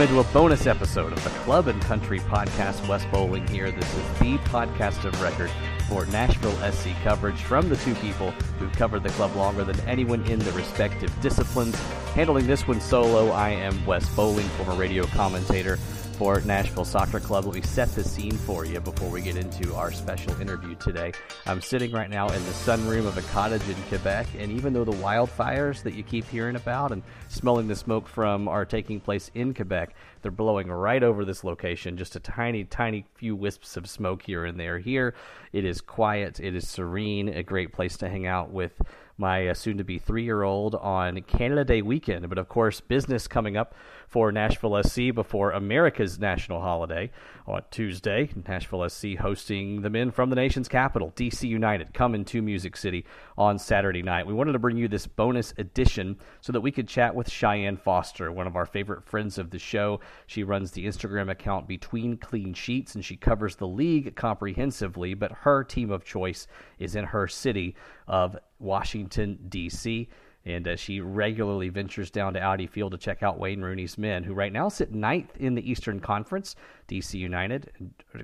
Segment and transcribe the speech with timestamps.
[0.00, 2.88] Welcome into a bonus episode of the Club and Country Podcast.
[2.88, 3.70] Wes Bowling here.
[3.70, 5.50] This is the podcast of record
[5.90, 10.24] for Nashville SC coverage from the two people who've covered the club longer than anyone
[10.24, 11.78] in the respective disciplines.
[12.14, 15.78] Handling this one solo, I am Wes Bowling, former radio commentator
[16.20, 17.46] Nashville Soccer Club.
[17.46, 21.12] Let me set the scene for you before we get into our special interview today.
[21.46, 24.84] I'm sitting right now in the sunroom of a cottage in Quebec, and even though
[24.84, 29.30] the wildfires that you keep hearing about and smelling the smoke from are taking place
[29.34, 31.96] in Quebec, they're blowing right over this location.
[31.96, 34.78] Just a tiny, tiny few wisps of smoke here and there.
[34.78, 35.14] Here,
[35.54, 38.82] it is quiet, it is serene, a great place to hang out with
[39.16, 42.28] my uh, soon to be three year old on Canada Day weekend.
[42.28, 43.74] But of course, business coming up
[44.10, 47.12] for Nashville SC before America's national holiday
[47.46, 48.28] on Tuesday.
[48.48, 53.06] Nashville SC hosting the men from the nation's capital, DC United, coming to Music City
[53.38, 54.26] on Saturday night.
[54.26, 57.76] We wanted to bring you this bonus edition so that we could chat with Cheyenne
[57.76, 60.00] Foster, one of our favorite friends of the show.
[60.26, 65.30] She runs the Instagram account Between Clean Sheets and she covers the league comprehensively, but
[65.30, 66.48] her team of choice
[66.80, 67.76] is in her city
[68.08, 70.08] of Washington, D.C
[70.44, 74.24] and uh, she regularly ventures down to Audi Field to check out Wayne Rooney's men,
[74.24, 76.56] who right now sit ninth in the Eastern Conference.
[76.88, 77.70] DC United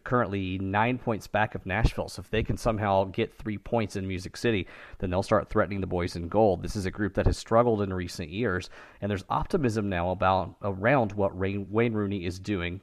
[0.02, 4.08] currently nine points back of Nashville, so if they can somehow get three points in
[4.08, 4.66] Music City,
[4.98, 6.62] then they'll start threatening the boys in gold.
[6.62, 8.68] This is a group that has struggled in recent years,
[9.00, 12.80] and there's optimism now about around what Wayne Rooney is doing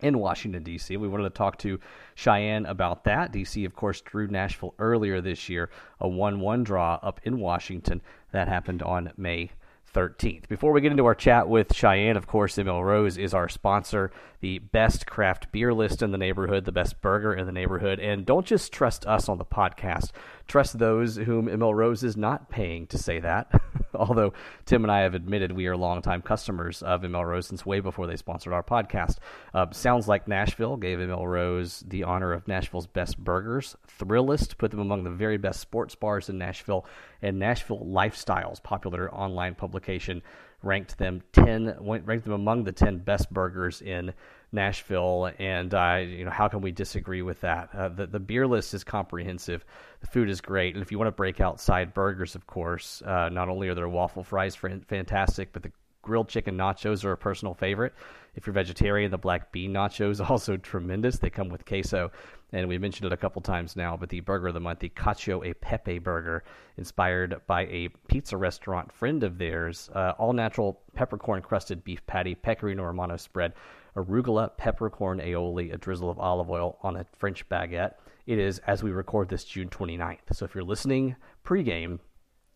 [0.00, 0.96] in Washington, D.C.
[0.96, 1.80] We wanted to talk to
[2.14, 3.32] Cheyenne about that.
[3.32, 8.02] D.C., of course, drew Nashville earlier this year, a 1 1 draw up in Washington.
[8.32, 9.50] That happened on May
[9.96, 10.46] 13th.
[10.48, 14.10] Before we get into our chat with Cheyenne, of course, ML Rose is our sponsor,
[14.40, 17.98] the best craft beer list in the neighborhood, the best burger in the neighborhood.
[17.98, 20.10] And don't just trust us on the podcast,
[20.46, 23.50] trust those whom ML Rose is not paying to say that.
[23.94, 24.32] Although
[24.64, 28.06] Tim and I have admitted we are longtime customers of ML Rose since way before
[28.06, 29.16] they sponsored our podcast.
[29.54, 33.76] Uh, sounds like Nashville gave ML Rose the honor of Nashville's best burgers.
[33.98, 36.86] Thrillist put them among the very best sports bars in Nashville,
[37.22, 40.22] and Nashville Lifestyles, popular online publication,
[40.62, 44.12] ranked them ten ranked them among the ten best burgers in
[44.52, 47.68] Nashville, and uh, you know how can we disagree with that?
[47.74, 49.64] Uh, the the beer list is comprehensive,
[50.00, 53.28] the food is great, and if you want to break outside burgers, of course, uh,
[53.28, 55.72] not only are their waffle fries fantastic, but the
[56.06, 57.92] grilled chicken nachos are a personal favorite.
[58.36, 61.18] If you're vegetarian, the black bean nachos also tremendous.
[61.18, 62.12] They come with queso,
[62.52, 63.96] and we mentioned it a couple times now.
[63.96, 66.44] But the burger of the month, the Cacio e Pepe burger,
[66.76, 72.34] inspired by a pizza restaurant friend of theirs, uh, all natural peppercorn crusted beef patty,
[72.34, 73.52] pecorino romano spread
[73.96, 77.94] arugula, peppercorn aioli, a drizzle of olive oil on a French baguette.
[78.26, 80.18] It is, as we record this, June 29th.
[80.32, 81.98] So if you're listening pregame,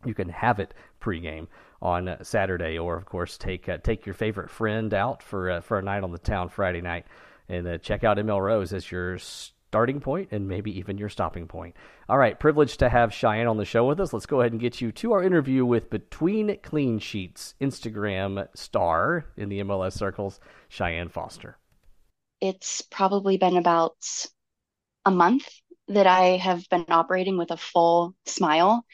[0.04, 1.46] you can have it pregame
[1.82, 5.78] on Saturday, or of course take uh, take your favorite friend out for uh, for
[5.78, 7.06] a night on the town Friday night,
[7.48, 9.18] and uh, check out ML Rose as your
[9.70, 11.76] starting point and maybe even your stopping point.
[12.08, 14.12] All right, privileged to have Cheyenne on the show with us.
[14.12, 19.26] Let's go ahead and get you to our interview with Between Clean Sheets Instagram star
[19.36, 21.56] in the MLS circles, Cheyenne Foster.
[22.40, 23.94] It's probably been about
[25.06, 25.48] a month
[25.86, 28.84] that I have been operating with a full smile.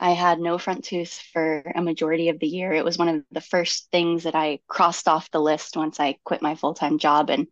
[0.00, 2.72] I had no front tooth for a majority of the year.
[2.72, 6.16] It was one of the first things that I crossed off the list once I
[6.24, 7.28] quit my full time job.
[7.28, 7.48] And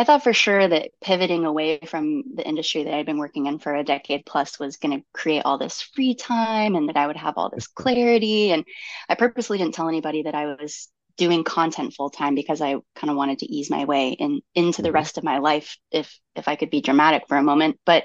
[0.00, 3.58] I thought for sure that pivoting away from the industry that I'd been working in
[3.58, 7.06] for a decade plus was going to create all this free time and that I
[7.06, 8.50] would have all this clarity.
[8.50, 8.64] And
[9.10, 13.10] I purposely didn't tell anybody that I was doing content full time because I kind
[13.10, 14.94] of wanted to ease my way in into the mm-hmm.
[14.94, 17.78] rest of my life if if I could be dramatic for a moment.
[17.84, 18.04] But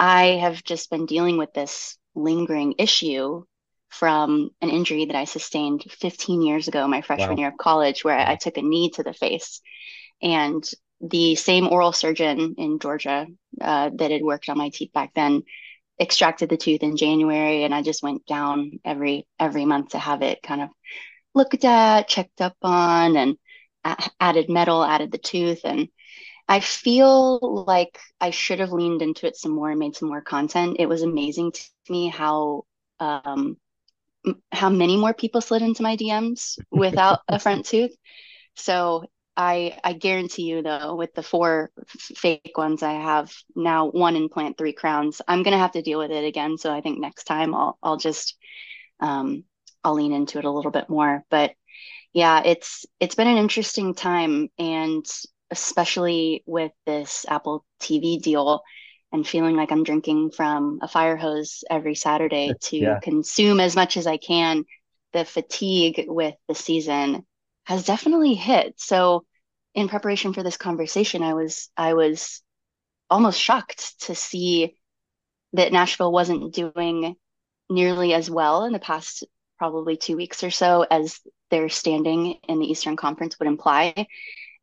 [0.00, 3.44] I have just been dealing with this lingering issue
[3.90, 7.36] from an injury that I sustained 15 years ago, my freshman wow.
[7.36, 9.60] year of college, where I, I took a knee to the face.
[10.20, 10.68] And
[11.02, 13.26] the same oral surgeon in Georgia
[13.60, 15.42] uh, that had worked on my teeth back then
[16.00, 20.22] extracted the tooth in January, and I just went down every every month to have
[20.22, 20.70] it kind of
[21.34, 23.36] looked at, checked up on, and
[24.20, 25.88] added metal, added the tooth, and
[26.48, 30.22] I feel like I should have leaned into it some more and made some more
[30.22, 30.76] content.
[30.78, 32.64] It was amazing to me how
[33.00, 33.56] um,
[34.52, 37.94] how many more people slid into my DMs without a front tooth.
[38.56, 39.04] So
[39.36, 44.58] I I guarantee you though, with the four fake ones I have now, one implant,
[44.58, 46.58] three crowns, I'm gonna have to deal with it again.
[46.58, 48.36] So I think next time I'll I'll just
[49.00, 49.44] um,
[49.82, 51.24] I'll lean into it a little bit more.
[51.30, 51.52] But
[52.12, 55.04] yeah, it's it's been an interesting time, and
[55.50, 58.62] especially with this Apple TV deal,
[59.12, 63.00] and feeling like I'm drinking from a fire hose every Saturday to yeah.
[63.00, 64.64] consume as much as I can.
[65.14, 67.26] The fatigue with the season
[67.64, 68.74] has definitely hit.
[68.78, 69.24] So
[69.74, 72.42] in preparation for this conversation, I was I was
[73.10, 74.76] almost shocked to see
[75.52, 77.16] that Nashville wasn't doing
[77.68, 79.24] nearly as well in the past
[79.58, 81.20] probably two weeks or so as
[81.50, 84.06] their standing in the Eastern Conference would imply.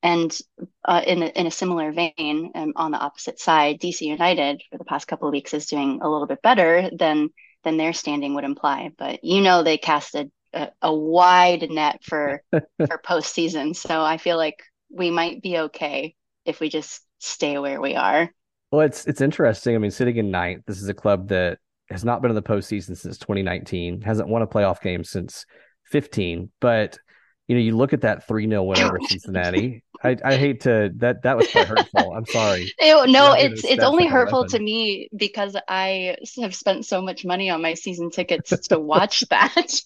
[0.02, 0.38] And
[0.86, 4.78] uh, in, a, in a similar vein, um, on the opposite side, DC United for
[4.78, 7.30] the past couple of weeks is doing a little bit better than
[7.64, 8.92] than their standing would imply.
[8.98, 14.38] But you know, they casted a, a wide net for for postseason, so I feel
[14.38, 16.16] like we might be okay
[16.46, 18.30] if we just stay where we are.
[18.72, 19.76] Well, it's it's interesting.
[19.76, 21.60] I mean, sitting in ninth, this is a club that
[21.90, 25.46] has not been in the postseason since 2019, hasn't won a playoff game since
[25.86, 27.00] 15, but
[27.50, 29.84] you know, you look at that 3 0 win over Cincinnati.
[30.04, 32.14] I, I hate to that that was quite hurtful.
[32.14, 32.72] I'm sorry.
[32.80, 37.62] no, it's it's only hurtful to me because I have spent so much money on
[37.62, 39.82] my season tickets to watch that.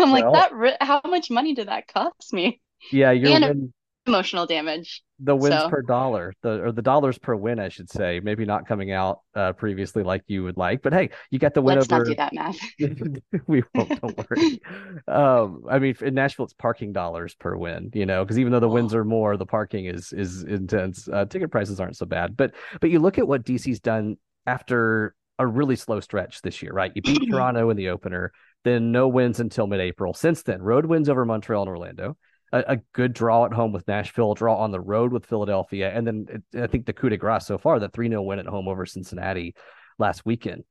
[0.00, 0.76] I'm well, like that.
[0.80, 2.60] How much money did that cost me?
[2.90, 3.72] Yeah, you're and
[4.06, 5.03] emotional damage.
[5.20, 5.68] The wins so.
[5.68, 8.20] per dollar, the or the dollars per win, I should say.
[8.20, 11.62] Maybe not coming out uh, previously like you would like, but hey, you got the
[11.62, 12.04] win Let's over.
[12.04, 12.58] not do that math.
[13.46, 14.00] we won't.
[14.00, 14.60] Don't worry.
[15.06, 17.90] um, I mean, in Nashville, it's parking dollars per win.
[17.94, 18.98] You know, because even though the wins oh.
[18.98, 21.08] are more, the parking is is intense.
[21.08, 24.16] Uh, ticket prices aren't so bad, but but you look at what DC's done
[24.46, 26.92] after a really slow stretch this year, right?
[26.94, 28.32] You beat Toronto in the opener,
[28.64, 30.14] then no wins until mid-April.
[30.14, 32.16] Since then, road wins over Montreal and Orlando
[32.54, 35.90] a, a, good draw at home with Nashville, a draw on the road with Philadelphia,
[35.92, 38.38] and then it, I think the coup de grace so far, the 3 0 win
[38.38, 39.54] at home over Cincinnati
[39.98, 40.64] last weekend.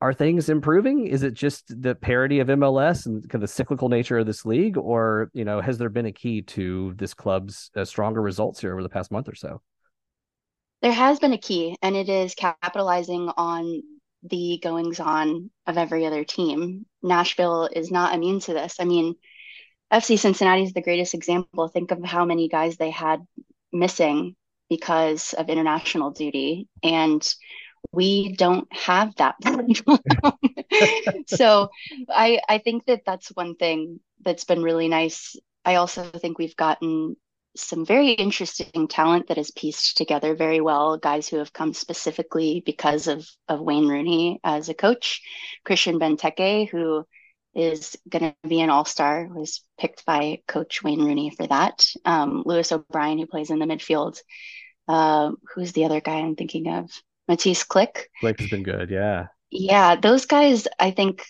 [0.00, 1.06] Are things improving?
[1.06, 4.44] Is it just the parity of MLS and kind of the cyclical nature of this
[4.44, 8.60] league, or you know, has there been a key to this club's uh, stronger results
[8.60, 9.60] here over the past month or so?
[10.82, 13.82] There has been a key, and it is capitalizing on
[14.22, 16.86] the goings on of every other team.
[17.02, 18.76] Nashville is not immune to this.
[18.78, 19.14] I mean,
[19.92, 21.68] FC Cincinnati is the greatest example.
[21.68, 23.26] Think of how many guys they had
[23.72, 24.36] missing
[24.68, 26.68] because of international duty.
[26.82, 27.26] And
[27.92, 29.36] we don't have that
[31.26, 31.68] so
[32.08, 35.36] I, I think that that's one thing that's been really nice.
[35.64, 37.16] I also think we've gotten
[37.56, 40.96] some very interesting talent that has pieced together very well.
[40.98, 45.20] Guys who have come specifically because of of Wayne Rooney as a coach,
[45.64, 47.04] Christian Benteke, who
[47.54, 51.84] is going to be an all star, was picked by Coach Wayne Rooney for that.
[52.04, 54.18] Um, Lewis O'Brien, who plays in the midfield.
[54.86, 56.90] Uh, who's the other guy I'm thinking of?
[57.30, 58.06] Mateusz Klich.
[58.22, 59.28] Klich has been good, yeah.
[59.50, 61.24] Yeah, those guys, I think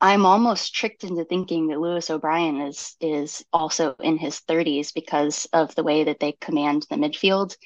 [0.00, 5.46] I'm almost tricked into thinking that Lewis O'Brien is is also in his 30s because
[5.52, 7.56] of the way that they command the midfield.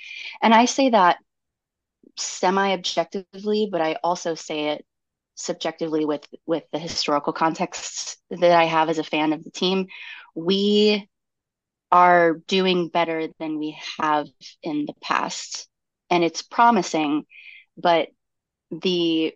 [0.42, 1.16] And I say that
[2.18, 4.84] semi objectively, but I also say it
[5.36, 9.86] subjectively with with the historical context that I have as a fan of the team,
[10.34, 11.08] we
[11.92, 14.26] are doing better than we have
[14.62, 15.68] in the past.
[16.10, 17.24] And it's promising,
[17.76, 18.08] but
[18.70, 19.34] the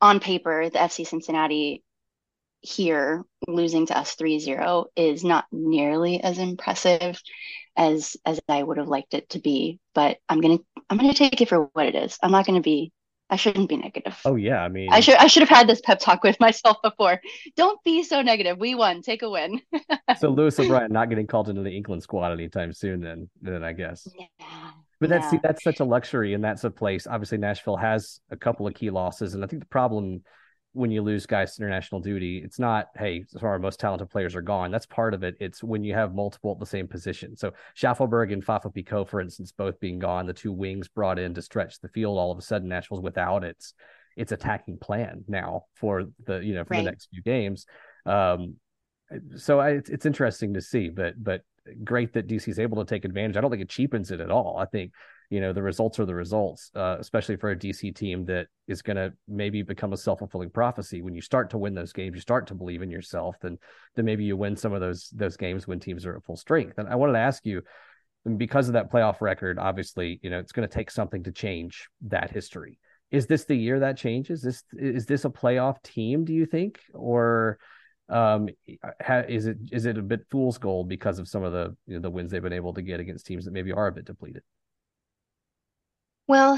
[0.00, 1.82] on paper, the FC Cincinnati
[2.60, 7.20] here losing to us 3-0 is not nearly as impressive
[7.76, 9.80] as as I would have liked it to be.
[9.94, 10.58] But I'm gonna
[10.88, 12.18] I'm gonna take it for what it is.
[12.22, 12.92] I'm not gonna be
[13.34, 14.16] I shouldn't be negative.
[14.24, 16.76] Oh yeah, I mean, I should I should have had this pep talk with myself
[16.84, 17.20] before.
[17.56, 18.58] Don't be so negative.
[18.58, 19.02] We won.
[19.02, 19.60] Take a win.
[20.18, 23.00] so Lewis O'Brien not getting called into the England squad anytime soon.
[23.00, 24.06] Then, then I guess.
[24.16, 24.46] Yeah.
[25.00, 25.40] But that's yeah.
[25.42, 27.08] that's such a luxury, and that's a place.
[27.08, 30.22] Obviously, Nashville has a couple of key losses, and I think the problem
[30.74, 34.34] when you lose guys to international duty, it's not, hey, so our most talented players
[34.34, 34.70] are gone.
[34.70, 35.36] That's part of it.
[35.40, 37.36] It's when you have multiple at the same position.
[37.36, 41.32] So Shaffelburg and Fafa Picault, for instance, both being gone, the two wings brought in
[41.34, 43.72] to stretch the field, all of a sudden Nashville's without its
[44.16, 46.84] its attacking plan now for the you know for right.
[46.84, 47.66] the next few games.
[48.06, 48.56] Um,
[49.36, 51.42] so I, it's, it's interesting to see, but but
[51.82, 53.36] great that DC is able to take advantage.
[53.36, 54.58] I don't think it cheapens it at all.
[54.58, 54.92] I think
[55.30, 58.82] you know the results are the results uh, especially for a dc team that is
[58.82, 61.02] going to maybe become a self-fulfilling prophecy.
[61.02, 63.58] When you start to win those games you start to believe in yourself then
[63.94, 66.78] then maybe you win some of those those games when teams are at full strength.
[66.78, 67.62] And i wanted to ask you
[68.36, 71.88] because of that playoff record obviously you know it's going to take something to change
[72.02, 72.78] that history.
[73.10, 74.42] Is this the year that changes?
[74.42, 76.80] This is this a playoff team do you think?
[76.92, 77.58] Or
[78.08, 78.48] um
[79.28, 82.00] is it is it a bit fool's gold because of some of the you know,
[82.00, 84.42] the wins they've been able to get against teams that maybe are a bit depleted
[86.26, 86.54] well,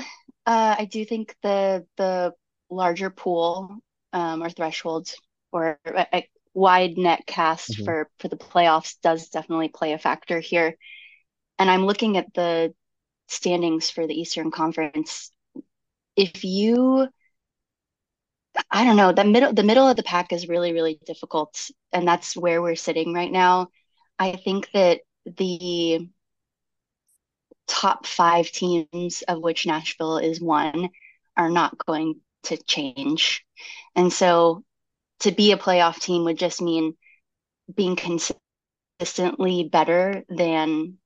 [0.46, 2.32] uh, I do think the the
[2.70, 3.78] larger pool
[4.12, 5.08] um, or threshold
[5.52, 7.85] or a, a wide net cast mm-hmm.
[7.85, 10.76] for for the playoffs does definitely play a factor here.
[11.58, 12.75] And I'm looking at the
[13.28, 15.30] standings for the Eastern Conference.
[16.16, 17.08] If you
[18.70, 22.06] I don't know, the middle the middle of the pack is really really difficult and
[22.06, 23.68] that's where we're sitting right now.
[24.18, 26.08] I think that the
[27.66, 30.90] top five teams, of which Nashville is one,
[31.37, 33.44] are not going to change.
[33.94, 34.64] And so
[35.20, 36.94] to be a playoff team would just mean
[37.75, 40.99] being consistently better than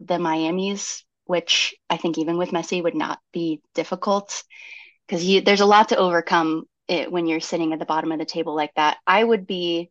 [0.00, 4.44] the Miami's, which I think even with Messi would not be difficult
[5.06, 8.24] because there's a lot to overcome it when you're sitting at the bottom of the
[8.24, 8.98] table like that.
[9.06, 9.90] I would be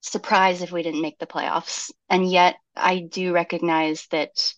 [0.00, 1.90] surprised if we didn't make the playoffs.
[2.08, 4.54] And yet I do recognize that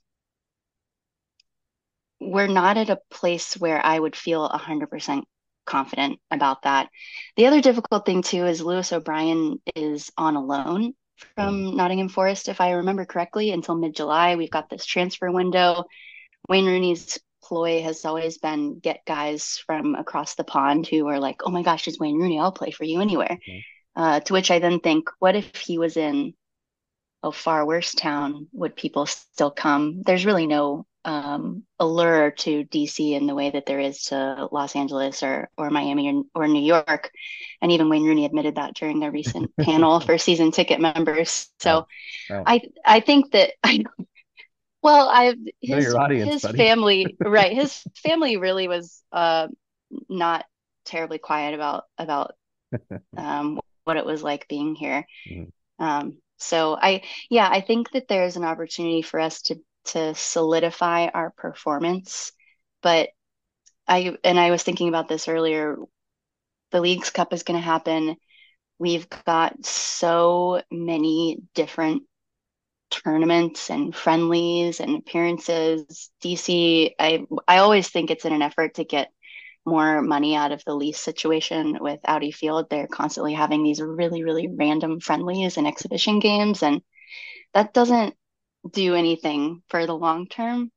[2.30, 5.22] we're not at a place where I would feel 100%
[5.64, 6.88] confident about that.
[7.36, 10.94] The other difficult thing too is Lewis O'Brien is on a loan
[11.34, 11.76] from mm.
[11.76, 14.36] Nottingham Forest, if I remember correctly, until mid July.
[14.36, 15.84] We've got this transfer window.
[16.48, 21.42] Wayne Rooney's ploy has always been get guys from across the pond who are like,
[21.44, 22.38] oh my gosh, it's Wayne Rooney.
[22.38, 23.38] I'll play for you anywhere.
[23.48, 23.64] Mm.
[23.94, 26.34] Uh, to which I then think, what if he was in
[27.22, 28.48] a far worse town?
[28.52, 30.02] Would people still come?
[30.02, 34.76] There's really no um, allure to DC in the way that there is to Los
[34.76, 37.10] Angeles or or Miami or, or New York,
[37.60, 41.50] and even Wayne Rooney admitted that during their recent panel for season ticket members.
[41.58, 41.86] So,
[42.30, 42.42] oh, oh.
[42.46, 43.84] I I think that I.
[44.82, 49.46] Well, I his, audience, his family right his family really was uh,
[50.08, 50.44] not
[50.84, 52.34] terribly quiet about about
[53.16, 55.06] um, what it was like being here.
[55.30, 55.84] Mm-hmm.
[55.84, 61.06] Um, so I yeah I think that there's an opportunity for us to to solidify
[61.06, 62.32] our performance.
[62.82, 63.10] But
[63.88, 65.76] I and I was thinking about this earlier.
[66.70, 68.16] The Leagues Cup is going to happen.
[68.78, 72.04] We've got so many different
[72.90, 76.10] tournaments and friendlies and appearances.
[76.22, 79.10] DC, I I always think it's in an effort to get
[79.64, 82.68] more money out of the lease situation with Audi Field.
[82.68, 86.62] They're constantly having these really, really random friendlies and exhibition games.
[86.62, 86.82] And
[87.54, 88.14] that doesn't
[88.70, 90.70] do anything for the long term.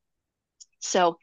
[0.80, 1.18] So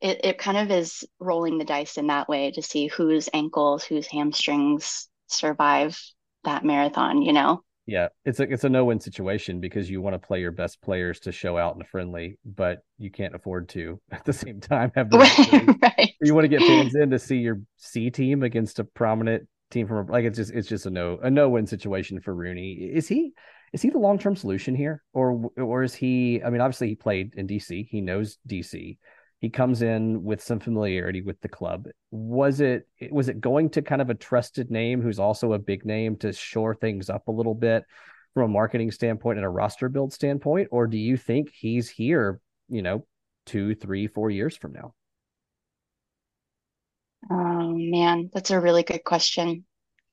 [0.00, 3.84] it, it kind of is rolling the dice in that way to see whose ankles,
[3.84, 6.00] whose hamstrings survive
[6.44, 7.62] that marathon, you know?
[7.86, 10.80] Yeah, it's a it's a no win situation because you want to play your best
[10.80, 14.60] players to show out in a friendly, but you can't afford to at the same
[14.60, 16.14] time have the right.
[16.22, 19.86] You want to get fans in to see your C team against a prominent team
[19.86, 22.72] from like it's just it's just a no a no win situation for Rooney.
[22.72, 23.32] Is he
[23.74, 26.40] is he the long term solution here, or or is he?
[26.44, 27.88] I mean, obviously he played in DC.
[27.90, 28.98] He knows DC.
[29.40, 31.88] He comes in with some familiarity with the club.
[32.12, 35.84] Was it was it going to kind of a trusted name who's also a big
[35.84, 37.82] name to shore things up a little bit
[38.32, 42.40] from a marketing standpoint and a roster build standpoint, or do you think he's here?
[42.68, 43.06] You know,
[43.44, 44.94] two, three, four years from now.
[47.28, 49.64] Oh man, that's a really good question.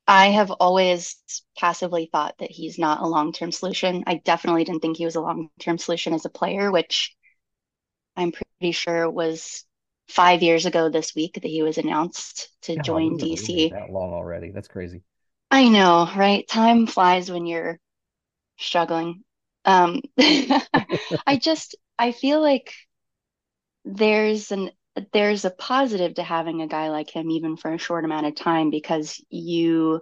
[0.08, 1.15] I have always
[1.58, 4.03] passively thought that he's not a long term solution.
[4.08, 7.15] I definitely didn't think he was a long term solution as a player, which
[8.15, 9.65] I'm pretty sure was
[10.08, 13.70] five years ago this week that he was announced to join DC.
[13.70, 14.51] That long already.
[14.51, 15.03] That's crazy.
[15.50, 16.48] I know, right?
[16.48, 17.79] Time flies when you're
[18.60, 19.24] struggling.
[19.65, 22.74] Um, I just, I feel like
[23.86, 24.72] there's an
[25.13, 28.36] there's a positive to having a guy like him even for a short amount of
[28.36, 30.01] time because you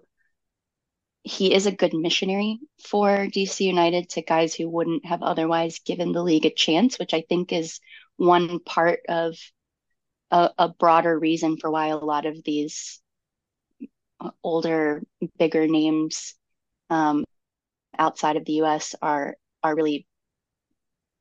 [1.23, 6.11] he is a good missionary for DC United to guys who wouldn't have otherwise given
[6.11, 7.79] the league a chance, which I think is
[8.17, 9.35] one part of
[10.31, 13.01] a, a broader reason for why a lot of these
[14.43, 15.03] older,
[15.37, 16.35] bigger names
[16.89, 17.25] um,
[17.97, 20.07] outside of the US are are really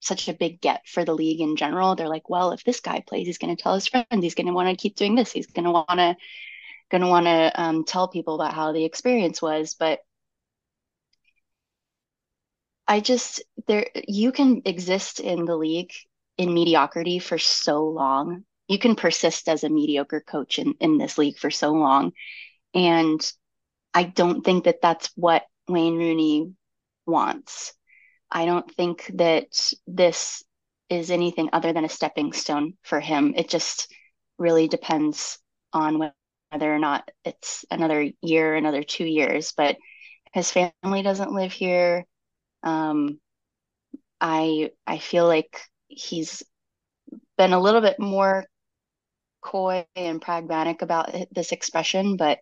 [0.01, 1.95] such a big get for the league in general.
[1.95, 4.47] They're like, well, if this guy plays, he's going to tell his friends, he's going
[4.47, 6.17] to want to keep doing this, he's going to want to
[6.91, 9.75] going to want to um, tell people about how the experience was.
[9.79, 10.01] But
[12.87, 15.93] I just there you can exist in the league
[16.39, 18.45] in mediocrity for so long.
[18.69, 22.13] You can persist as a mediocre coach in, in this league for so long.
[22.75, 23.21] And
[23.93, 26.53] I don't think that that's what Wayne Rooney
[27.07, 27.73] wants.
[28.31, 29.47] I don't think that
[29.87, 30.45] this
[30.89, 33.35] is anything other than a stepping stone for him.
[33.37, 33.93] It just
[34.39, 35.39] really depends
[35.73, 39.53] on whether or not it's another year, another two years.
[39.57, 39.77] But
[40.33, 42.07] his family doesn't live here.
[42.63, 43.21] Um,
[44.21, 46.43] I I feel like he's
[47.37, 48.45] been a little bit more
[49.41, 52.39] coy and pragmatic about this expression, but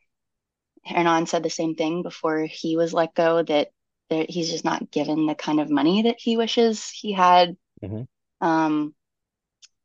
[0.85, 3.69] Hernan said the same thing before he was let go that
[4.11, 7.57] that he's just not given the kind of money that he wishes he had.
[7.83, 8.47] Mm-hmm.
[8.47, 8.95] Um,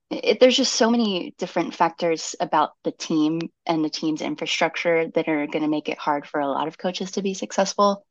[0.09, 5.27] it, there's just so many different factors about the team and the team's infrastructure that
[5.29, 8.05] are going to make it hard for a lot of coaches to be successful.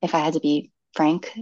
[0.00, 1.32] If I had to be frank.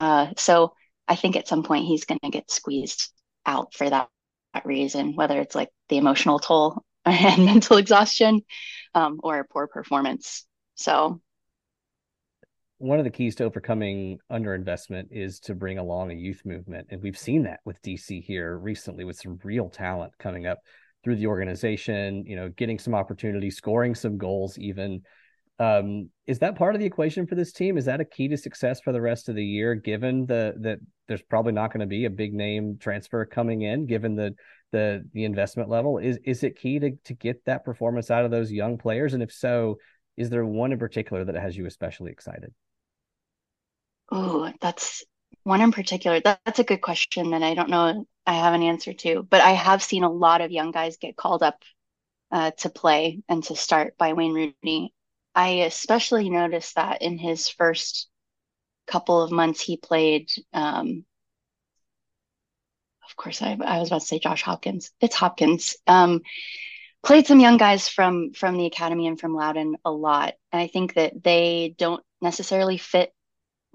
[0.00, 0.74] Uh, so
[1.06, 3.10] I think at some point he's going to get squeezed
[3.46, 4.08] out for that,
[4.54, 8.42] that, reason, whether it's like the emotional toll and mental exhaustion
[8.94, 10.46] um, or poor performance.
[10.74, 11.20] So
[12.78, 16.86] one of the keys to overcoming underinvestment is to bring along a youth movement.
[16.90, 20.58] And we've seen that with DC here recently with some real talent coming up
[21.02, 25.02] through the organization, you know, getting some opportunities, scoring some goals, even.
[25.60, 27.76] Um, is that part of the equation for this team?
[27.78, 30.78] Is that a key to success for the rest of the year, given the that
[31.08, 34.36] there's probably not going to be a big name transfer coming in, given the
[34.70, 35.98] the the investment level?
[35.98, 39.14] Is is it key to to get that performance out of those young players?
[39.14, 39.78] And if so,
[40.16, 42.54] is there one in particular that has you especially excited?
[44.10, 45.04] Oh, that's
[45.44, 46.20] one in particular.
[46.20, 49.40] That, that's a good question that I don't know I have an answer to, but
[49.40, 51.62] I have seen a lot of young guys get called up
[52.30, 54.92] uh, to play and to start by Wayne Rooney.
[55.34, 58.08] I especially noticed that in his first
[58.86, 60.28] couple of months he played.
[60.52, 61.04] Um,
[63.08, 64.90] of course, I, I, was about to say Josh Hopkins.
[65.00, 65.76] It's Hopkins.
[65.86, 66.20] Um,
[67.02, 70.66] played some young guys from from the academy and from Loudoun a lot, and I
[70.66, 73.12] think that they don't necessarily fit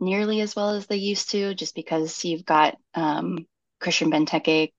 [0.04, 3.46] nearly as well as they used to, just because you've got um,
[3.80, 4.72] Christian Benteke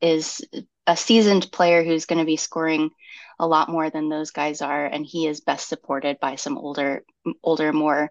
[0.00, 0.42] is
[0.86, 2.90] a seasoned player who's going to be scoring
[3.38, 7.04] a lot more than those guys are, and he is best supported by some older,
[7.42, 8.10] older, more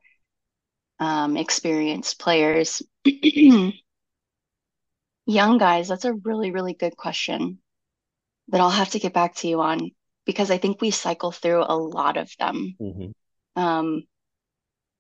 [0.99, 2.81] um, experienced players.
[5.25, 7.59] Young guys, that's a really, really good question
[8.49, 9.91] that I'll have to get back to you on
[10.25, 12.75] because I think we cycle through a lot of them.
[12.79, 13.61] Mm-hmm.
[13.61, 14.03] Um,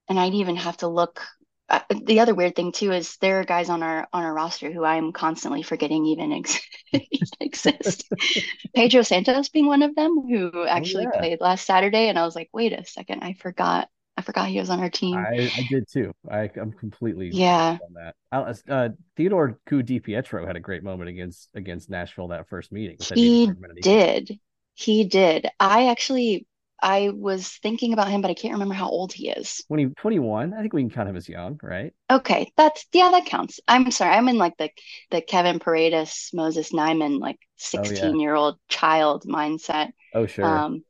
[0.09, 1.21] and I'd even have to look.
[1.69, 4.71] Uh, the other weird thing too is there are guys on our on our roster
[4.71, 6.59] who I'm constantly forgetting even ex-
[7.39, 8.11] exist.
[8.75, 11.19] Pedro Santos being one of them who oh, actually oh, yeah.
[11.19, 13.89] played last Saturday, and I was like, wait a second, I forgot.
[14.15, 15.17] I forgot he was on our team.
[15.17, 16.13] I, I did too.
[16.29, 18.15] I, am completely yeah on that.
[18.31, 22.97] I, Uh, Theodore Ku DiPietro had a great moment against against Nashville that first meeting.
[23.15, 23.49] He
[23.81, 24.39] did.
[24.75, 25.49] He did.
[25.59, 26.45] I actually
[26.83, 29.63] I was thinking about him, but I can't remember how old he is.
[29.67, 30.53] 20, 21.
[30.53, 31.93] I think we can count him as young, right?
[32.11, 33.61] Okay, that's yeah, that counts.
[33.69, 34.69] I'm sorry, I'm in like the
[35.09, 38.19] the Kevin Paredes, Moses Nyeman, like 16 oh, yeah.
[38.19, 39.93] year old child mindset.
[40.13, 40.45] Oh sure.
[40.45, 40.83] Um,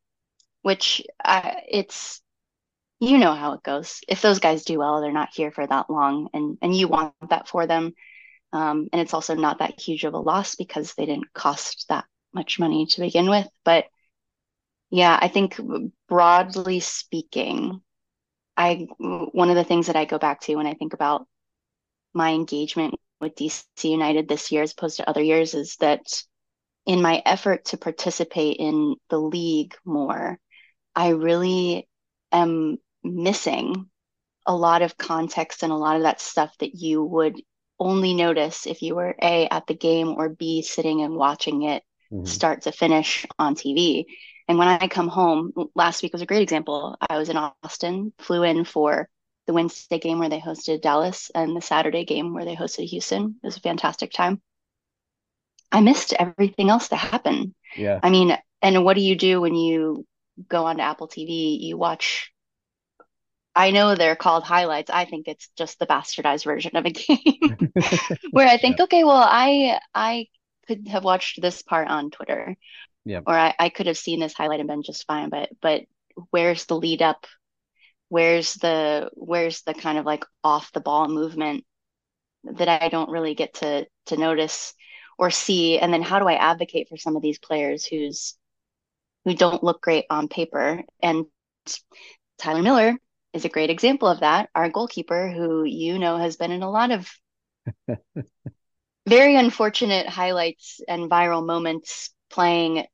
[0.63, 2.21] which I, it's
[2.99, 4.01] you know how it goes.
[4.07, 7.13] If those guys do well, they're not here for that long, and and you want
[7.29, 7.93] that for them.
[8.51, 12.05] Um, and it's also not that huge of a loss because they didn't cost that
[12.33, 13.47] much money to begin with.
[13.63, 13.85] But
[14.93, 15.59] yeah, I think
[16.07, 17.81] broadly speaking,
[18.55, 21.25] I one of the things that I go back to when I think about
[22.13, 26.23] my engagement with DC United this year as opposed to other years is that
[26.85, 30.37] in my effort to participate in the league more,
[30.95, 31.89] I really
[32.31, 33.89] am missing
[34.45, 37.41] a lot of context and a lot of that stuff that you would
[37.79, 41.81] only notice if you were A at the game or B sitting and watching it
[42.11, 42.25] mm-hmm.
[42.25, 44.05] start to finish on TV.
[44.47, 46.97] And when I come home, last week was a great example.
[47.09, 49.09] I was in Austin, flew in for
[49.47, 53.35] the Wednesday game where they hosted Dallas and the Saturday game where they hosted Houston.
[53.41, 54.41] It was a fantastic time.
[55.71, 57.55] I missed everything else that happened.
[57.75, 57.99] Yeah.
[58.03, 60.05] I mean, and what do you do when you
[60.47, 61.59] go onto Apple TV?
[61.61, 62.33] You watch
[63.55, 64.89] I know they're called highlights.
[64.89, 67.71] I think it's just the bastardized version of a game
[68.31, 68.83] where I think, yeah.
[68.85, 70.27] okay, well, I I
[70.67, 72.55] could have watched this part on Twitter
[73.05, 73.21] yeah.
[73.25, 75.83] Or I, I could have seen this highlight and been just fine, but but
[76.29, 77.25] where's the lead up?
[78.09, 81.65] Where's the where's the kind of like off the ball movement
[82.43, 84.73] that I don't really get to to notice
[85.17, 85.79] or see?
[85.79, 88.35] And then how do I advocate for some of these players who's
[89.25, 90.83] who don't look great on paper?
[91.01, 91.25] And
[92.37, 92.95] Tyler Miller
[93.33, 94.49] is a great example of that.
[94.55, 97.09] Our goalkeeper, who you know has been in a lot of
[99.07, 102.85] very unfortunate highlights and viral moments playing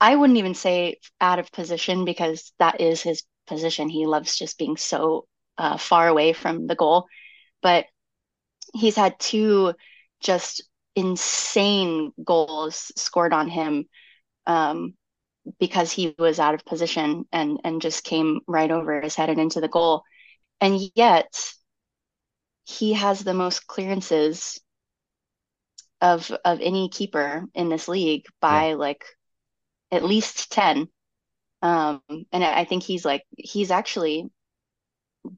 [0.00, 3.88] I wouldn't even say out of position because that is his position.
[3.88, 5.26] He loves just being so
[5.58, 7.06] uh, far away from the goal.
[7.62, 7.86] But
[8.74, 9.74] he's had two
[10.20, 10.62] just
[10.94, 13.86] insane goals scored on him
[14.46, 14.94] um,
[15.60, 19.40] because he was out of position and and just came right over his head and
[19.40, 20.02] into the goal.
[20.60, 21.52] And yet
[22.64, 24.60] he has the most clearances
[26.00, 28.74] of of any keeper in this league by yeah.
[28.74, 29.04] like
[29.90, 30.88] at least 10
[31.62, 34.30] um and i think he's like he's actually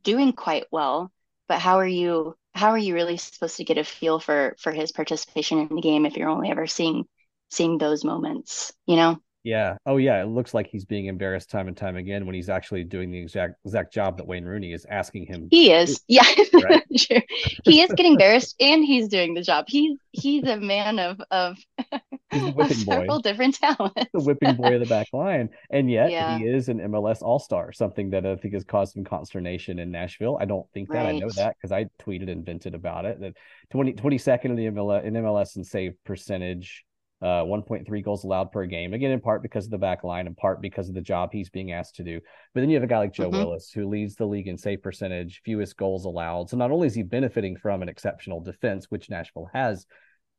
[0.03, 1.11] doing quite well
[1.49, 4.73] but how are you how are you really supposed to get a feel for for
[4.73, 7.05] his participation in the game if you're only ever seeing
[7.51, 9.79] seeing those moments you know Yeah.
[9.87, 10.21] Oh, yeah.
[10.23, 13.19] It looks like he's being embarrassed time and time again when he's actually doing the
[13.19, 15.49] exact exact job that Wayne Rooney is asking him.
[15.51, 16.03] He is.
[16.07, 16.25] Yeah.
[16.59, 16.83] Right?
[16.97, 17.23] sure.
[17.65, 19.67] He is getting embarrassed and he's doing the job.
[19.69, 21.57] He's he's a man of of,
[22.33, 23.23] of several boy.
[23.23, 23.95] different talents.
[24.13, 25.51] the whipping boy of the back line.
[25.71, 26.37] And yet yeah.
[26.37, 30.37] he is an MLS all-star, something that I think has caused some consternation in Nashville.
[30.41, 31.05] I don't think that.
[31.05, 31.15] Right.
[31.15, 33.21] I know that because I tweeted and vented about it.
[33.21, 33.37] That
[33.71, 36.85] 20, 22nd in the MLS in MLS and save percentage
[37.21, 38.95] uh, 1.3 goals allowed per game.
[38.95, 41.51] Again, in part because of the back line, in part because of the job he's
[41.51, 42.21] being asked to do.
[42.55, 43.39] But then you have a guy like Joe mm-hmm.
[43.39, 46.51] Willis who leads the league in save percentage, fewest goals allowed.
[46.51, 49.87] So not only is he benefiting from an exceptional defense, which Nashville has,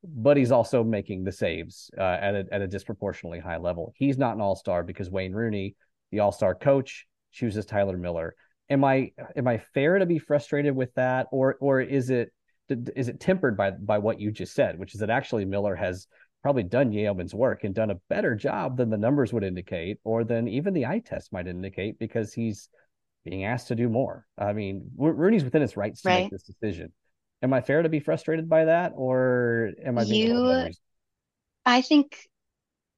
[0.04, 3.94] but he's also making the saves uh, at a, at a disproportionately high level.
[3.98, 5.76] He's not an all star because Wayne Rooney,
[6.12, 8.36] the all star coach, chooses Tyler Miller.
[8.70, 12.32] Am I am I fair to be frustrated with that, or or is it
[12.70, 16.08] is it tempered by by what you just said, which is that actually Miller has
[16.42, 20.24] probably done Yeoman's work and done a better job than the numbers would indicate, or
[20.24, 22.70] than even the eye test might indicate, because he's
[23.26, 24.26] being asked to do more.
[24.38, 26.22] I mean, Rooney's within his rights to right.
[26.24, 26.94] make this decision.
[27.42, 30.70] Am I fair to be frustrated by that, or am I you?
[31.66, 32.18] I think,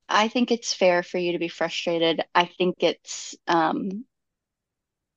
[0.08, 2.24] I think it's fair for you to be frustrated.
[2.34, 4.06] I think it's, um,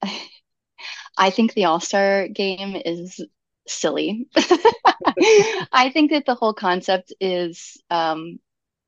[1.16, 3.20] I think the All Star game is
[3.66, 4.28] silly.
[4.36, 8.38] I think that the whole concept is um,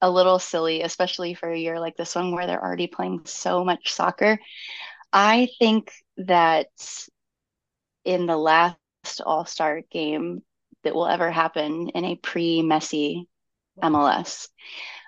[0.01, 3.65] a little silly, especially for a year like this one where they're already playing so
[3.65, 4.39] much soccer.
[5.12, 6.69] I think that
[8.05, 8.77] in the last
[9.25, 10.43] All Star game
[10.85, 13.27] that will ever happen in a pre Messi
[13.83, 14.49] MLS,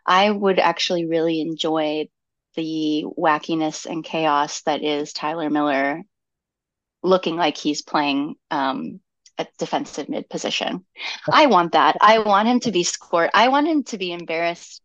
[0.07, 2.09] I would actually really enjoy
[2.57, 6.03] the wackiness and chaos that is Tyler Miller
[7.03, 9.01] looking like he's playing um,
[9.39, 10.85] a defensive mid position.
[11.31, 11.97] I want that.
[12.01, 13.31] I want him to be scored.
[13.35, 14.83] I want him to be embarrassed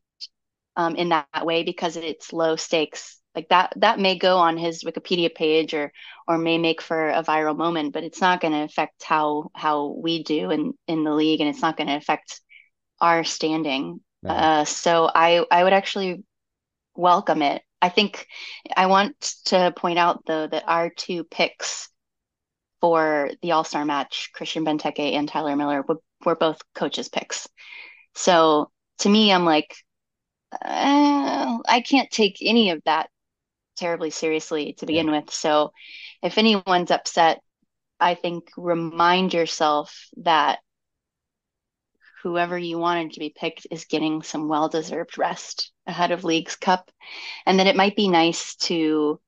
[0.76, 3.20] um, in that way because it's low stakes.
[3.36, 5.92] Like that, that may go on his Wikipedia page or
[6.28, 9.88] or may make for a viral moment, but it's not going to affect how how
[9.88, 12.42] we do in in the league, and it's not going to affect
[13.02, 14.02] our standing.
[14.22, 14.30] No.
[14.30, 16.24] Uh, so I I would actually
[16.96, 17.63] welcome it.
[17.82, 18.28] I think
[18.78, 21.89] I want to point out though that our two picks
[22.84, 27.48] for the All Star match, Christian Benteke and Tyler Miller were, were both coaches' picks.
[28.13, 29.74] So to me, I'm like,
[30.52, 33.10] uh, I can't take any of that
[33.78, 35.22] terribly seriously to begin yeah.
[35.22, 35.34] with.
[35.34, 35.72] So
[36.22, 37.39] if anyone's upset,
[38.02, 40.60] I think remind yourself that
[42.22, 46.58] whoever you wanted to be picked is getting some well deserved rest ahead of Leagues
[46.58, 46.91] Cup.
[47.46, 49.22] And that it might be nice to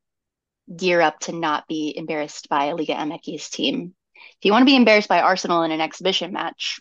[0.74, 3.94] gear up to not be embarrassed by a Liga MX team.
[4.16, 6.80] If you want to be embarrassed by Arsenal in an exhibition match,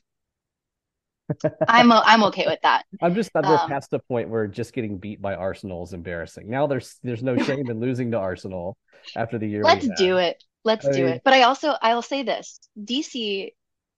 [1.68, 2.84] I'm I'm okay with that.
[3.02, 5.92] I'm just that we're um, past the point where just getting beat by Arsenal is
[5.92, 6.48] embarrassing.
[6.48, 8.76] Now there's there's no shame in losing to Arsenal
[9.16, 9.62] after the year.
[9.62, 10.42] Let's do it.
[10.64, 11.22] Let's I do mean, it.
[11.24, 13.52] But I also I'll say this: DC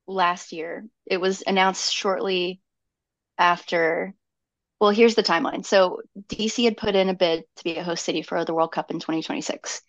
[0.06, 2.60] last year it was announced shortly
[3.38, 4.14] after
[4.80, 5.64] well, here's the timeline.
[5.64, 8.72] So DC had put in a bid to be a host city for the World
[8.72, 9.82] Cup in 2026.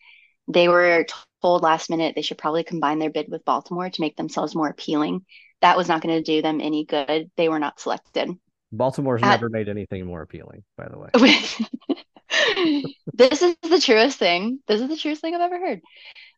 [0.48, 1.06] They were
[1.42, 4.70] told last minute they should probably combine their bid with Baltimore to make themselves more
[4.70, 5.26] appealing.
[5.62, 7.30] That was not going to do them any good.
[7.36, 8.30] They were not selected.
[8.72, 11.10] Baltimore's At, never made anything more appealing, by the way.
[13.14, 14.60] this is the truest thing.
[14.68, 15.82] This is the truest thing I've ever heard.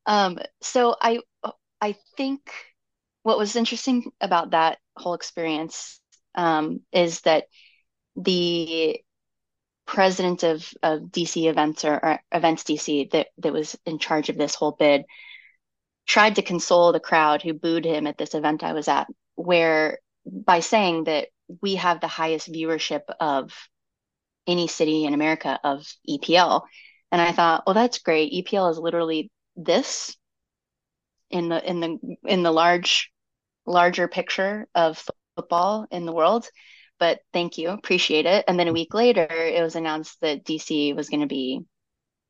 [0.05, 1.19] Um, so I
[1.81, 2.51] I think
[3.23, 5.99] what was interesting about that whole experience
[6.35, 7.45] um, is that
[8.19, 9.01] the
[9.85, 14.37] president of, of DC events or, or, events DC that, that was in charge of
[14.37, 15.05] this whole bid
[16.05, 19.99] tried to console the crowd who booed him at this event I was at, where
[20.25, 21.29] by saying that
[21.61, 23.51] we have the highest viewership of
[24.47, 26.63] any city in America of EPL.
[27.11, 28.33] And I thought, well, that's great.
[28.33, 30.15] EPL is literally this
[31.29, 33.11] in the in the in the large
[33.65, 35.03] larger picture of
[35.35, 36.47] football in the world
[36.99, 38.45] but thank you, appreciate it.
[38.47, 41.61] And then a week later, it was announced that DC was going to be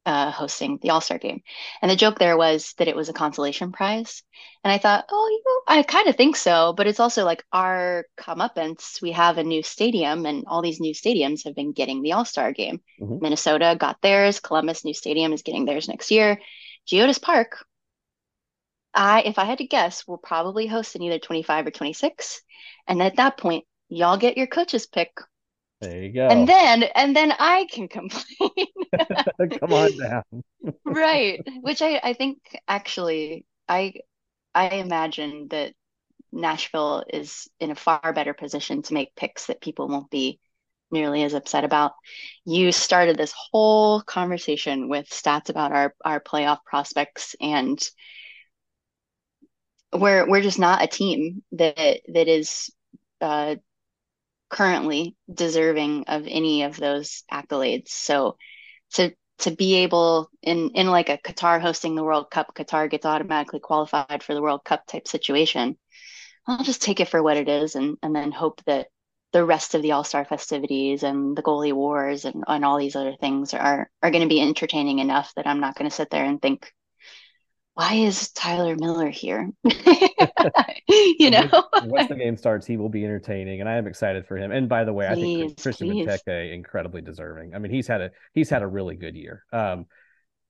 [0.05, 1.41] uh, hosting the All Star game.
[1.82, 4.23] And the joke there was that it was a consolation prize.
[4.63, 7.43] And I thought, oh, you know, I kind of think so, but it's also like
[7.51, 9.01] our comeuppance.
[9.01, 12.25] We have a new stadium, and all these new stadiums have been getting the All
[12.25, 12.82] Star game.
[12.99, 13.19] Mm-hmm.
[13.21, 14.39] Minnesota got theirs.
[14.39, 16.39] Columbus New Stadium is getting theirs next year.
[16.88, 17.58] Geodis Park.
[18.93, 22.41] I, if I had to guess, will probably host in either 25 or 26.
[22.88, 25.12] And at that point, y'all get your coach's pick.
[25.82, 26.28] There you go.
[26.28, 28.65] And then and then I can complain.
[29.60, 30.43] Come on down.
[30.86, 31.39] right.
[31.62, 33.93] Which I, I think actually I
[34.54, 35.73] I imagine that
[36.32, 40.39] Nashville is in a far better position to make picks that people won't be
[40.91, 41.93] nearly as upset about.
[42.45, 47.80] You started this whole conversation with stats about our our playoff prospects, and
[49.93, 52.69] we're we're just not a team that that is
[53.21, 53.56] uh,
[54.49, 57.89] currently deserving of any of those accolades.
[57.89, 58.38] So
[58.93, 63.05] to to be able in in like a Qatar hosting the World Cup, Qatar gets
[63.05, 65.77] automatically qualified for the World Cup type situation.
[66.47, 68.88] I'll just take it for what it is and and then hope that
[69.31, 73.15] the rest of the All-Star festivities and the goalie wars and, and all these other
[73.15, 76.25] things are are going to be entertaining enough that I'm not going to sit there
[76.25, 76.73] and think
[77.79, 79.49] why is Tyler Miller here?
[79.63, 81.47] you know,
[81.85, 84.51] once the game starts, he will be entertaining, and I am excited for him.
[84.51, 85.87] And by the way, please, I think Christian.
[85.87, 87.55] Benteke incredibly deserving.
[87.55, 89.45] I mean, he's had a he's had a really good year.
[89.53, 89.85] Um,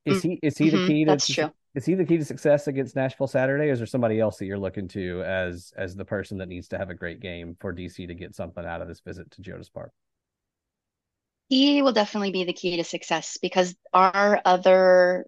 [0.06, 1.52] is he is he mm-hmm, the key to that's true.
[1.76, 3.70] is he the key to success against Nashville Saturday?
[3.70, 6.68] Or is there somebody else that you're looking to as as the person that needs
[6.70, 9.44] to have a great game for DC to get something out of this visit to
[9.44, 9.92] Geodis Park?
[11.48, 15.28] He will definitely be the key to success because our other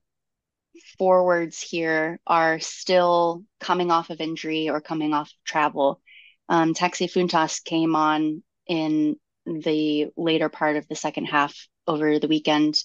[0.97, 6.01] forwards here are still coming off of injury or coming off of travel.
[6.49, 12.27] Um, Taxi Fountas came on in the later part of the second half over the
[12.27, 12.83] weekend,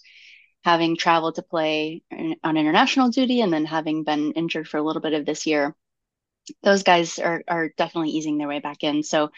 [0.64, 2.02] having traveled to play
[2.42, 5.74] on international duty and then having been injured for a little bit of this year.
[6.62, 9.02] Those guys are are definitely easing their way back in.
[9.02, 9.30] So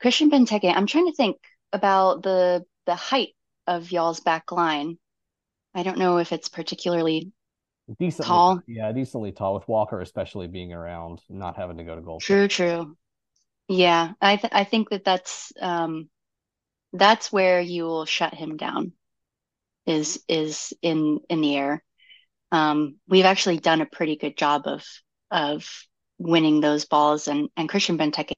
[0.00, 1.36] Christian Benteke, I'm trying to think
[1.72, 3.34] about the the height
[3.66, 4.98] of y'all's back line.
[5.74, 7.32] I don't know if it's particularly
[7.98, 8.60] decently tall.
[8.66, 12.20] Yeah, decently tall with Walker especially being around, not having to go to goal.
[12.20, 12.96] True, true.
[13.68, 16.08] Yeah, I th- I think that that's um
[16.92, 18.92] that's where you will shut him down.
[19.86, 21.82] Is is in in the air.
[22.52, 24.84] Um, we've actually done a pretty good job of
[25.30, 25.68] of
[26.18, 28.32] winning those balls, and and Christian Benteke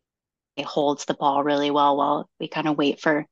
[0.65, 3.27] holds the ball really well while we kind of wait for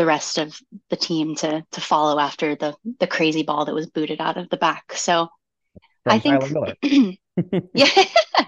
[0.00, 0.58] the rest of
[0.88, 4.48] the team to to follow after the the crazy ball that was booted out of
[4.48, 4.94] the back.
[4.94, 5.28] So
[6.04, 6.42] From I think
[7.74, 8.04] yeah,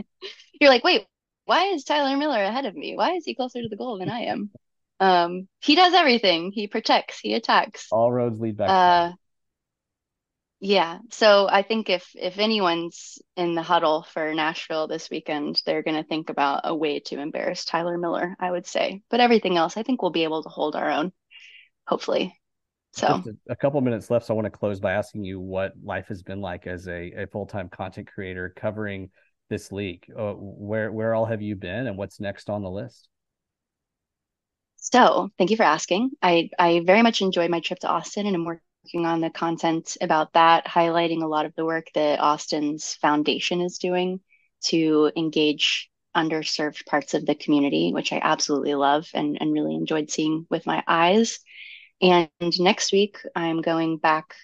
[0.58, 1.06] you're like, wait,
[1.44, 2.96] why is Tyler Miller ahead of me?
[2.96, 4.50] Why is he closer to the goal than I am?
[4.98, 6.52] Um, he does everything.
[6.52, 7.18] He protects.
[7.18, 7.88] He attacks.
[7.92, 8.70] All roads lead back.
[8.70, 9.12] Uh,
[10.58, 11.00] yeah.
[11.10, 16.02] So I think if if anyone's in the huddle for Nashville this weekend, they're going
[16.02, 18.36] to think about a way to embarrass Tyler Miller.
[18.40, 21.12] I would say, but everything else, I think we'll be able to hold our own
[21.86, 22.38] hopefully.
[22.92, 24.26] So a, a, couple minutes left.
[24.26, 27.22] So I want to close by asking you what life has been like as a,
[27.22, 29.10] a full time content creator covering
[29.48, 30.04] this league.
[30.16, 33.08] Uh, where where all have you been, and what's next on the list?
[34.76, 36.10] So thank you for asking.
[36.20, 39.96] I I very much enjoyed my trip to Austin, and I'm working on the content
[40.00, 44.20] about that, highlighting a lot of the work that Austin's foundation is doing
[44.64, 50.10] to engage underserved parts of the community, which I absolutely love and, and really enjoyed
[50.10, 51.38] seeing with my eyes.
[52.02, 54.34] And next week, I'm going back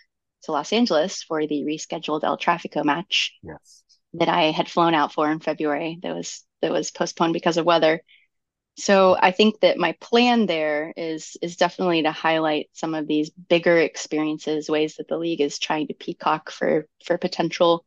[0.44, 3.34] to Los Angeles for the rescheduled El Trafico match.
[3.42, 3.82] Yes.
[4.14, 5.98] That I had flown out for in February.
[6.02, 8.00] That was that was postponed because of weather.
[8.78, 13.28] So I think that my plan there is is definitely to highlight some of these
[13.30, 17.84] bigger experiences, ways that the league is trying to peacock for for potential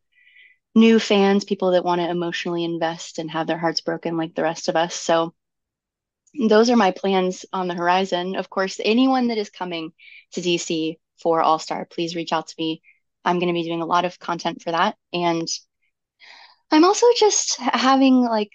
[0.76, 4.44] new fans, people that want to emotionally invest and have their hearts broken like the
[4.44, 4.94] rest of us.
[4.94, 5.34] So
[6.34, 8.36] those are my plans on the horizon.
[8.36, 9.92] Of course, anyone that is coming
[10.34, 12.82] to DC for All Star, please reach out to me.
[13.24, 14.96] I'm going to be doing a lot of content for that.
[15.14, 15.48] And
[16.72, 18.52] I'm also just having like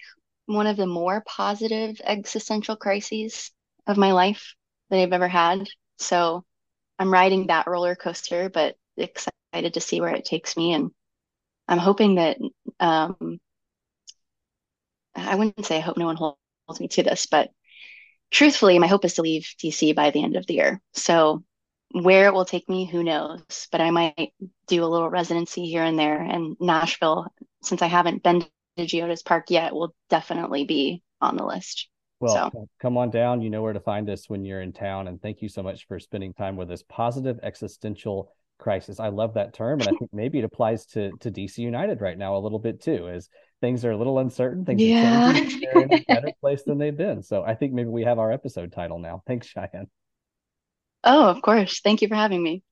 [0.47, 3.51] one of the more positive existential crises
[3.85, 4.55] of my life
[4.89, 5.67] that I've ever had.
[5.99, 6.43] So
[6.99, 10.73] I'm riding that roller coaster, but excited to see where it takes me.
[10.73, 10.91] And
[11.67, 12.37] I'm hoping that,
[12.79, 13.39] um,
[15.15, 17.51] I wouldn't say I hope no one holds me to this, but
[18.31, 20.81] truthfully, my hope is to leave DC by the end of the year.
[20.93, 21.43] So
[21.91, 23.67] where it will take me, who knows?
[23.71, 24.33] But I might
[24.67, 26.21] do a little residency here and there.
[26.21, 27.27] And Nashville,
[27.61, 31.87] since I haven't been to Geodis Park yet, will definitely be on the list.
[32.19, 32.67] Well, so.
[32.81, 33.41] come on down.
[33.41, 35.07] You know where to find us when you're in town.
[35.07, 36.83] And thank you so much for spending time with us.
[36.89, 38.99] Positive existential crisis.
[38.99, 42.17] I love that term, and I think maybe it applies to to DC United right
[42.17, 43.07] now a little bit too.
[43.07, 43.29] As
[43.61, 44.65] things are a little uncertain.
[44.65, 45.29] Things yeah.
[45.29, 45.61] are changing.
[45.61, 47.23] They're in a better place than they've been.
[47.23, 49.23] So I think maybe we have our episode title now.
[49.25, 49.87] Thanks, Cheyenne.
[51.03, 51.81] Oh, of course.
[51.81, 52.63] Thank you for having me.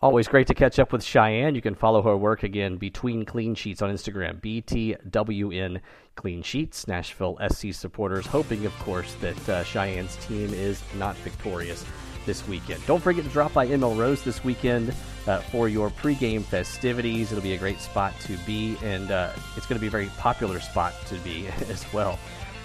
[0.00, 1.54] Always great to catch up with Cheyenne.
[1.54, 5.80] You can follow her work again between clean sheets on Instagram, BTWN
[6.16, 6.88] Clean Sheets.
[6.88, 11.84] Nashville SC supporters hoping, of course, that uh, Cheyenne's team is not victorious
[12.26, 12.84] this weekend.
[12.86, 14.94] Don't forget to drop by ML Rose this weekend
[15.26, 17.32] uh, for your pregame festivities.
[17.32, 20.10] It'll be a great spot to be, and uh, it's going to be a very
[20.18, 22.18] popular spot to be as well,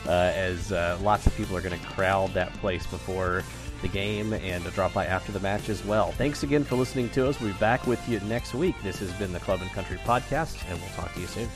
[0.07, 3.43] uh, as uh, lots of people are going to crowd that place before
[3.81, 6.11] the game and a drop by after the match as well.
[6.13, 7.39] Thanks again for listening to us.
[7.39, 8.75] We'll be back with you next week.
[8.83, 11.47] This has been the Club and Country Podcast, and we'll talk to you soon.